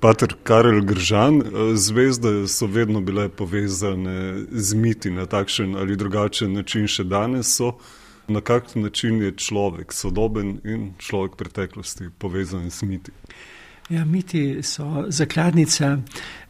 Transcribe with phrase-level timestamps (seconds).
[0.00, 1.42] Pater Karel Gržan,
[1.74, 7.72] zvezde so vedno bile povezane z miti na takšen ali drugačen način, še danes so.
[8.28, 13.12] Na kak način je človek sodoben in človek preteklosti povezan z miti?
[13.88, 15.98] Ja, miti so zakladnica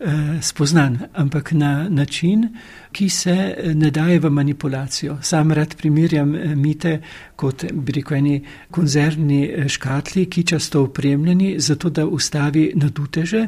[0.00, 2.48] eh, spoznan, ampak na način,
[2.96, 5.18] ki se eh, ne daje v manipulacijo.
[5.22, 7.00] Sam rad primerjam eh, mite
[7.36, 8.36] kot bi rekel eni
[8.70, 13.46] konzervni eh, škatli, ki často opremljeni, zato da ustavi naduteže,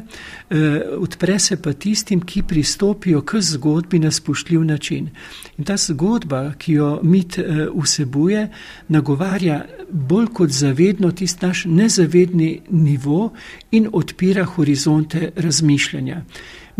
[0.99, 5.09] odpre se pa tistim, ki pristopijo k zgodbi na spoštljiv način.
[5.57, 7.39] In ta zgodba, ki jo mit
[7.75, 8.47] vsebuje,
[8.87, 13.33] nagovarja bolj kot zavedno tisti naš nezavedni nivo
[13.71, 16.23] in odpira horizonte razmišljanja.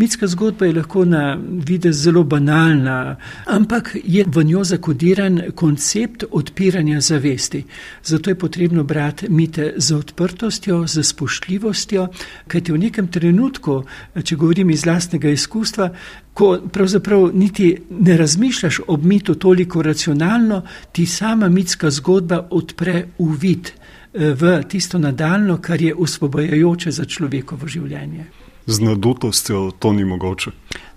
[0.00, 7.00] Mitska zgodba je lahko na videz zelo banalna, ampak je v njo zakodiran koncept odpiranja
[7.00, 7.64] zavesti.
[8.04, 12.06] Zato je potrebno brati mite z odprtostjo, z spoštljivostjo,
[12.48, 13.82] kajti v nekem trenutku,
[14.24, 15.90] če govorim iz lastnega izkustva,
[16.34, 23.72] ko pravzaprav niti ne razmišljaš ob mitu toliko racionalno, ti sama mitska zgodba odpre uvid
[24.14, 28.26] v tisto nadaljno, kar je usvobojajoče za človekovo življenje
[28.70, 30.50] z nadutostjo to ni mogoče.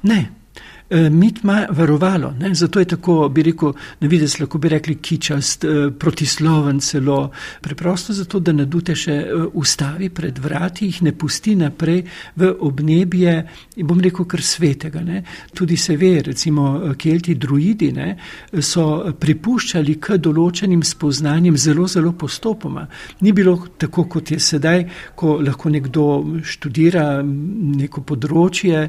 [0.04, 0.30] Ne,
[0.94, 2.54] Eh, mit ima varovalo, ne?
[2.56, 5.70] zato je tako, bi rekel, na vides lahko bi rekli kičast, eh,
[6.00, 12.04] protisloven celo, preprosto zato, da nadute še eh, ustavi pred vrati, jih ne pusti naprej
[12.36, 13.34] v obnebje,
[13.90, 15.02] bom rekel, kar svetega.
[15.02, 15.24] Ne?
[15.54, 18.12] Tudi se ve, recimo, kelti druidi ne?
[18.62, 18.86] so
[19.20, 22.86] pripuščali k določenim spoznanjem zelo, zelo postopoma.
[23.26, 24.86] Ni bilo tako, kot je sedaj,
[25.16, 26.06] ko lahko nekdo
[26.46, 28.86] študira neko področje,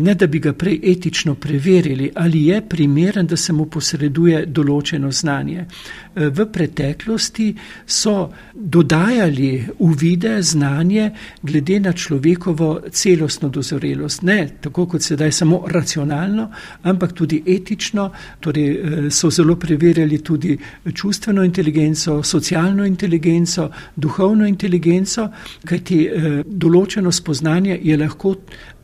[0.00, 5.10] ne da bi ga prej etično preverili, ali je primeren, da se mu posreduje določeno
[5.12, 5.66] znanje.
[6.14, 7.48] V preteklosti
[7.86, 11.10] so dodajali uvide, znanje
[11.42, 14.22] glede na človekovo celostno dozorelost.
[14.22, 16.50] Ne tako kot sedaj samo racionalno,
[16.82, 18.10] ampak tudi etično,
[18.40, 20.58] torej eh, so zelo preverjali tudi
[20.92, 25.28] čustveno inteligenco, socialno inteligenco, duhovno inteligenco,
[25.64, 28.34] kajti eh, določeno spoznanje je lahko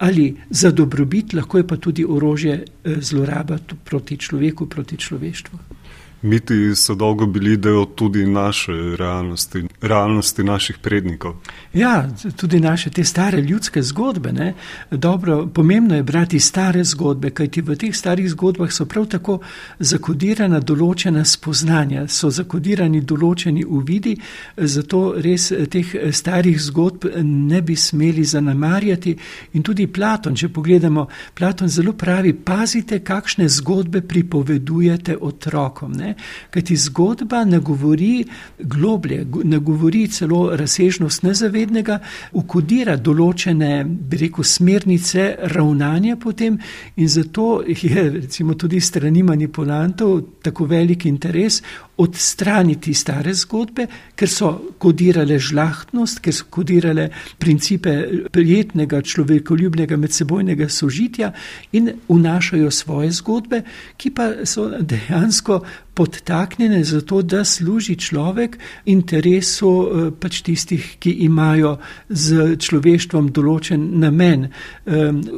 [0.00, 2.64] ali za dobrobit, lahko je pa tudi orožje eh,
[3.00, 5.79] zloraba proti človeku, proti človeštvu.
[6.22, 11.34] Miti so dolgo bili del tudi naše realnosti, realnosti naših prednikov.
[11.72, 14.32] Ja, tudi naše te stare ljudske zgodbe.
[14.32, 14.54] Ne?
[14.90, 19.38] Dobro, pomembno je brati stare zgodbe, kajti v teh starih zgodbah so prav tako
[19.78, 24.16] zakodirana določena spoznanja, so zakodirani določeni uvidi,
[24.56, 29.16] zato res teh starih zgodb ne bi smeli zanemarjati.
[29.52, 35.92] In tudi Platon, če pogledamo, Platon zelo pravi, pazite, kakšne zgodbe pripovedujete otrokom.
[35.96, 36.09] Ne?
[36.50, 38.24] Kajti zgodba ne govori
[38.58, 41.98] globlje, ne govori celo razsežnost nezavednega,
[42.32, 46.58] ukodira določene, bi rekel, smernice ravnanja potem
[46.96, 51.62] in zato je recimo tudi strani manipulantov tako velik interes
[52.00, 54.50] odstraniti stare zgodbe, ker so
[54.80, 57.94] kodirale žlahtnost, ker so kodirale principe
[58.32, 61.32] prijetnega človekoljubnega medsebojnega sožitja
[61.76, 63.62] in vnašajo svoje zgodbe,
[63.96, 65.60] ki pa so dejansko
[65.94, 68.56] podtaknjene zato, da služi človek
[68.88, 71.74] interesu eh, pač tistih, ki imajo
[72.08, 74.48] z človeštvom določen namen.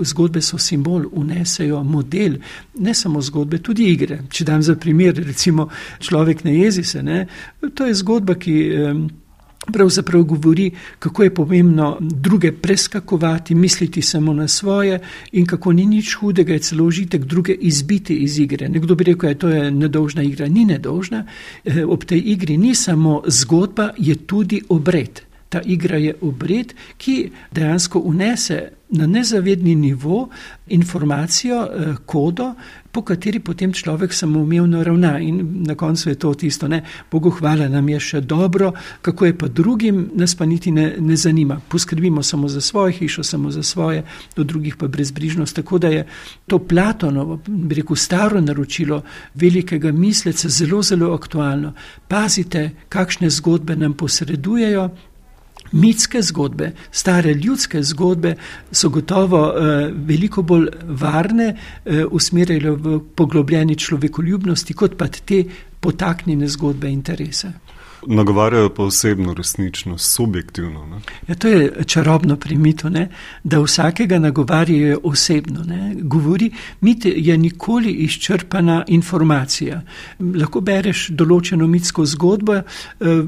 [0.06, 2.38] Zgodbe so simbol, unesejo model,
[2.78, 4.20] ne samo zgodbe, tudi igre.
[4.30, 5.68] Če dam za primer, recimo
[6.00, 7.26] človek ne jezi se, ne?
[7.74, 8.70] to je zgodba, ki
[9.72, 15.00] pravzaprav govori, kako je pomembno druge preskakovati, misliti samo na svoje
[15.32, 18.68] in kako ni nič hudega, je celo užitek druge izbiti iz igre.
[18.68, 20.48] Nekdo bi rekel, da ja, to je nedolžna igra.
[20.48, 21.26] Ni nedolžna.
[21.64, 25.31] Eh, ob tej igri ni samo zgodba, je tudi obred.
[25.52, 27.16] Ta igra je obred, ki
[27.52, 30.28] dejansko unese na nezavedni nivo
[30.66, 32.54] informacijo, eh, kodo,
[32.92, 35.18] po kateri potem človek samoumevno ravna.
[35.18, 39.38] In na koncu je to tisto, ne, Bogu hvala, nam je še dobro, kako je
[39.38, 41.60] pa drugim, nas pa niti ne, ne zanima.
[41.68, 44.04] Poskrbimo samo za svojo hišo, samo za svoje,
[44.36, 45.56] do drugih pa brezbrižnost.
[45.56, 46.06] Tako da je
[46.47, 49.03] to Platonovo, bi rekel, staro naročilo
[49.34, 51.72] velikega misleca zelo, zelo aktualno.
[52.09, 54.91] Pazite, kakšne zgodbe nam posredujejo,
[55.72, 58.34] mitske zgodbe, stare ljudske zgodbe
[58.72, 65.45] so gotovo uh, veliko bolj varne, uh, usmerjene v poglobljeni človekoljubnosti, kot pa te
[65.80, 67.53] potaknjene zgodbe interese.
[68.07, 71.01] Nagovarjajo pa osebno resničnost, subjektivno.
[71.28, 73.09] Ja, to je čarobno pri mitu, ne?
[73.45, 75.65] da vsakega nagovarjajo osebno.
[75.65, 75.95] Ne?
[76.01, 76.51] Govori,
[76.81, 79.83] mit je nikoli izčrpana informacija.
[80.19, 82.65] Lahko bereš določeno mitsko zgodbo eh,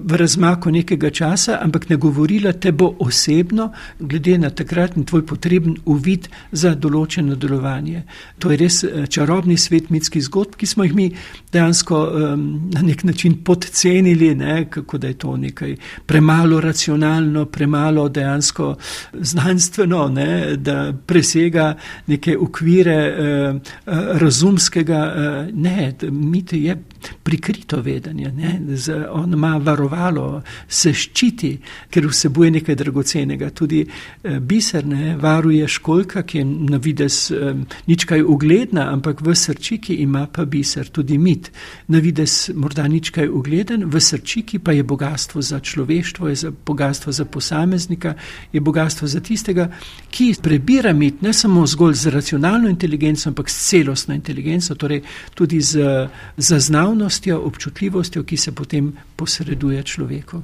[0.04, 6.28] v razmaku nekega časa, ampak nagovorila te bo osebno, glede na takratni tvoj potreben uvid
[6.52, 8.02] za določeno delovanje.
[8.38, 11.10] To je res eh, čarobni svet mitskih zgodb, ki smo jih mi
[11.54, 14.34] dejansko um, na nek način podcenili.
[14.34, 14.64] Ne?
[14.70, 18.74] kako da je to nekaj premalo racionalno, premalo dejansko
[19.12, 23.54] znanstveno, ne, da presega neke ukvire eh,
[23.86, 25.14] eh razumskega.
[25.16, 26.76] Eh, ne, miti je
[27.22, 31.52] prikrito vedenje, ne, z, on ima varovalo, se ščiti,
[31.90, 33.50] ker vsebuje nekaj dragocenega.
[33.50, 37.52] Tudi eh, biser ne, varuje školka, ki je na vides eh,
[37.86, 41.50] nič kaj ugledna, ampak v srčiki ima pa biser, tudi mit.
[41.88, 46.50] Na vides morda nič kaj ugleden, v srčiki ki pa je bogatstvo za človeštvo, je
[46.66, 48.14] bogatstvo za posameznika,
[48.52, 49.68] je bogatstvo za tistega,
[50.10, 55.02] ki prebira mit ne samo zgolj z racionalno inteligenco, ampak s celostno inteligenco, torej
[55.34, 56.06] tudi z
[56.36, 56.93] zaznavnostjo,
[57.38, 60.42] občutljivostjo, ki se potem posreduje človeku.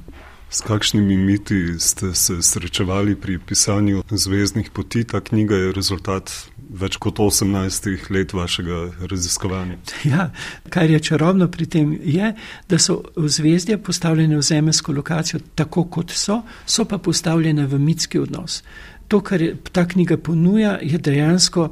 [0.51, 5.03] S kakšnimi miti ste se srečevali pri pisanju Zvezdnih poti?
[5.03, 6.31] Ta knjiga je rezultat
[6.71, 8.79] več kot 18 let vašega
[9.11, 9.77] raziskovanja.
[10.03, 10.29] Ja,
[10.69, 12.33] kar je čarobno pri tem, je,
[12.69, 18.19] da so zvezdje postavljene v zemeljsko lokacijo tako, kot so, so pa postavljene v mitski
[18.19, 18.63] odnos
[19.11, 19.41] to, kar
[19.71, 21.65] ta knjiga ponuja, je dejansko,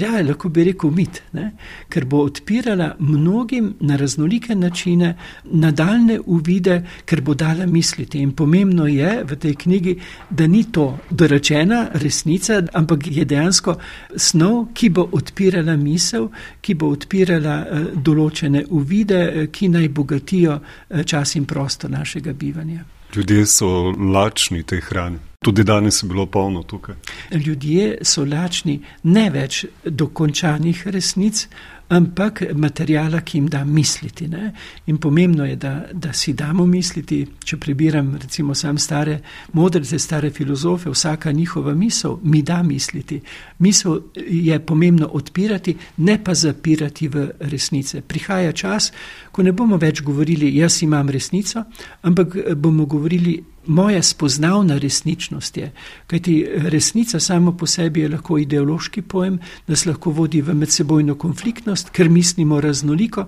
[0.00, 1.50] ja, lahko bi rekel, mit, ne?
[1.92, 5.10] ker bo odpirala mnogim na raznolike načine
[5.44, 8.22] nadaljne uvide, ker bo dala misliti.
[8.24, 9.96] In pomembno je v tej knjigi,
[10.30, 13.76] da ni to dorečena resnica, ampak je dejansko
[14.16, 16.30] snov, ki bo odpirala misel,
[16.64, 22.32] ki bo odpirala uh, določene uvide, uh, ki naj bogatijo uh, čas in prostor našega
[22.32, 22.88] bivanja.
[23.16, 25.35] Ljudje so lačni te hrane.
[25.46, 26.94] Tudi danes je bilo polno tukaj.
[27.30, 31.44] Ljudje so lačni ne več dokončanih resnic,
[31.88, 34.26] ampak materijala, ki jim da misliti.
[34.28, 34.52] Ne?
[34.86, 39.20] In pomembno je, da, da si damo misliti, če prebiram recimo sam stare
[39.52, 43.20] modrce, stare filozofe, vsaka njihova misel mi da misliti.
[43.58, 48.00] Misel je pomembno odpirati, ne pa zapirati v resnice.
[48.00, 48.90] Prihaja čas,
[49.30, 51.62] ko ne bomo več govorili, jaz imam resnico,
[52.02, 55.72] ampak bomo govorili, moja spoznavna resničnost je.
[56.06, 61.90] Kajti resnica samo po sebi je lahko ideološki pojem, nas lahko vodi v medsebojno konfliktnost,
[61.90, 63.26] ker mislimo raznoliko,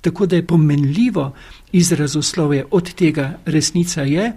[0.00, 1.32] tako da je pomenljivo
[1.72, 4.32] izrazoslovje od tega resnica je.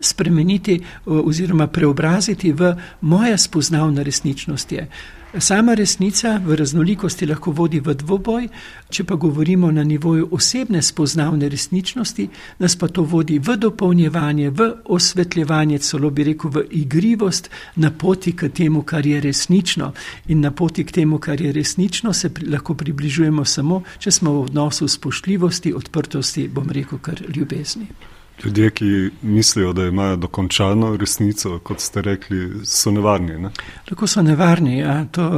[0.00, 4.88] Spremeniti oziroma preobraziti v moja spoznavna resničnost je.
[5.38, 8.44] Sama resnica v raznolikosti lahko vodi v dvoboj,
[8.86, 12.28] če pa govorimo na nivoju osebne spoznavne resničnosti,
[12.62, 17.50] nas pa to vodi v dopolnjevanje, v osvetljevanje, celo bi rekel v igrivost
[17.82, 19.92] na poti k temu, kar je resnično.
[20.30, 24.38] In na poti k temu, kar je resnično, se pri, lahko približujemo samo, če smo
[24.38, 27.90] v odnosu spoštljivosti, odprtosti, bom rekel, kar ljubezni.
[28.42, 33.38] Ljudje, ki mislijo, da imajo dokončano resnico, kot ste rekli, so nevarni.
[33.38, 33.50] Ne?
[33.84, 34.78] Tako so nevarni.
[34.78, 35.04] Ja.
[35.04, 35.28] To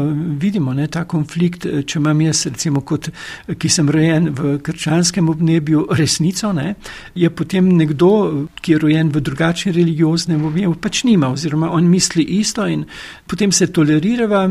[0.41, 1.67] vidimo, ne, ta konflikt.
[1.87, 3.11] Če imam jaz, recimo, kot,
[3.59, 6.75] ki sem rojen v krščanskem obnebju, resnico, ne,
[7.15, 8.13] je potem nekdo,
[8.61, 12.87] ki je rojen v drugačnem religioznem obnebju, pač nima, oziroma on misli isto in
[13.29, 14.47] potem se tolerirava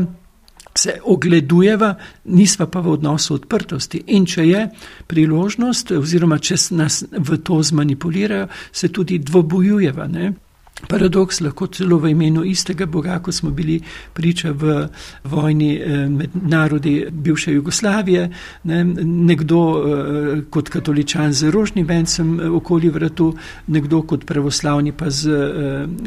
[0.76, 1.94] se ogledujeva,
[2.24, 4.02] nisva pa v odnosu odprtosti.
[4.06, 4.62] In če je
[5.06, 10.06] priložnost, oziroma če nas v to zmanipulirajo, se tudi dvobojujeva.
[10.08, 10.32] Ne?
[10.76, 13.78] Paradoks lahko celo v imenu istega Boga, ko smo bili
[14.12, 14.88] priča v
[15.24, 18.30] vojni eh, med narodi bivše Jugoslavije,
[18.64, 23.30] ne, nekdo eh, kot katoličan z rožnim vencem eh, okoli vratu,
[23.66, 25.32] nekdo kot pravoslavni pa z,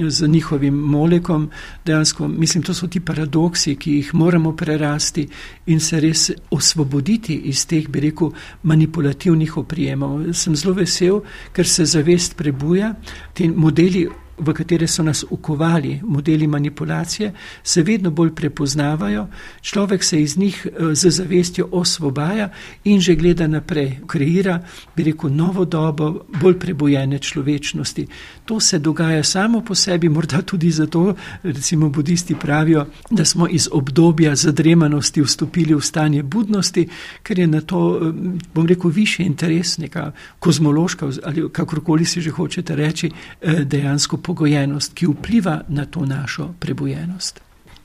[0.07, 1.49] z njihovim molekom.
[1.85, 5.27] Dejansko, mislim, to so ti paradoksi, ki jih moramo prerasti
[5.65, 8.31] in se res osvoboditi iz teh, bi rekel,
[8.63, 10.29] manipulativnih oprijemov.
[10.33, 12.93] Sem zelo vesel, ker se zavest prebuja,
[13.33, 14.07] ti modeli
[14.39, 19.27] v katere so nas ukovali modeli manipulacije, se vedno bolj prepoznavajo,
[19.61, 22.49] človek se iz njih eh, z zavestjo osvobaja
[22.83, 24.59] in že gleda naprej, kreira,
[24.95, 28.07] bi rekel, novo dobo, bolj prebojene človečnosti.
[28.45, 33.67] To se dogaja samo po sebi, morda tudi zato, recimo, budisti pravijo, da smo iz
[33.71, 36.87] obdobja zadremanosti vstopili v stanje budnosti,
[37.23, 42.29] ker je na to, eh, bom rekel, više interes, neka kozmološka ali kakorkoli si že
[42.29, 47.41] hočete reči, eh, dejansko pogojenost, ki vpliva na to našo prebojenost.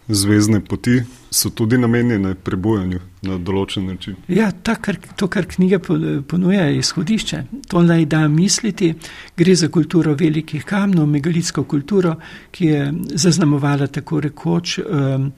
[0.09, 1.01] Zvezdne poti
[1.35, 4.15] so tudi namenjene prebojanju na določen način.
[4.31, 5.81] Ja, ta, kar, to, kar knjiga
[6.29, 7.43] ponuja, je izhodišče.
[7.73, 8.93] To naj da misliti.
[9.37, 12.15] Gre za kulturo velikih kamnov, megalitsko kulturo,
[12.55, 12.89] ki je
[13.27, 14.79] zaznamovala tako rekoč.
[14.85, 15.33] Um,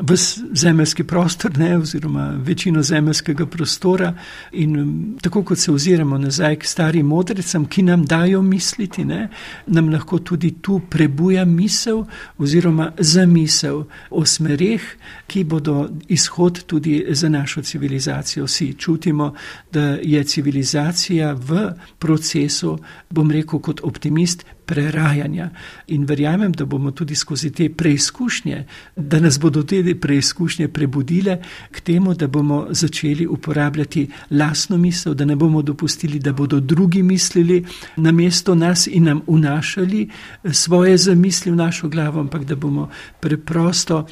[0.00, 0.16] v
[0.52, 4.14] zemeljski prostor, ne, oziroma večino zemeljskega prostora.
[4.52, 9.28] In um, tako kot se oziramo nazaj k starim modrecam, ki nam dajo misliti, ne,
[9.66, 12.04] nam lahko tudi tu prebuja misel
[12.38, 14.82] oziroma zamisel o smereh,
[15.26, 18.44] ki bodo izhod tudi za našo civilizacijo.
[18.44, 19.34] Vsi čutimo,
[19.72, 22.78] da je civilizacija v procesu,
[23.10, 25.50] bom rekel kot optimist, prerajanja.
[25.86, 28.64] In verjamem, da bomo tudi skozi te preizkušnje,
[28.96, 31.38] da nas bodo te preizkušnje prebudile
[31.70, 37.02] k temu, da bomo začeli uporabljati lasno misel, da ne bomo dopustili, da bodo drugi
[37.02, 37.64] mislili
[37.96, 40.10] na mesto nas in nam unašali
[40.52, 42.90] svoje zamisli v našo glavo, ampak da bomo
[43.20, 44.06] preprosto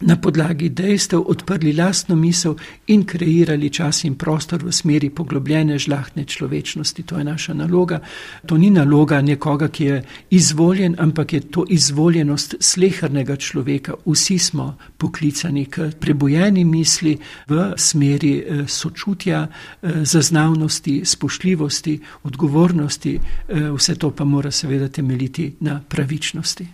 [0.00, 2.54] na podlagi dejstev odprli lastno misel
[2.86, 7.02] in kreirali čas in prostor v smeri poglobljene žlahtne človečnosti.
[7.02, 8.00] To je naša naloga.
[8.46, 13.94] To ni naloga nekoga, ki je izvoljen, ampak je to izvoljenost slehrnega človeka.
[14.06, 17.18] Vsi smo poklicani k prebojeni misli
[17.48, 19.46] v smeri eh, sočutja,
[19.82, 23.18] eh, zaznavnosti, spoštljivosti, odgovornosti.
[23.48, 26.68] Eh, vse to pa mora seveda temeljiti na pravičnosti.